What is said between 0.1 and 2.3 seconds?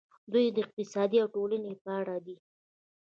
دوی د اقتصاد او ټولنې په اړه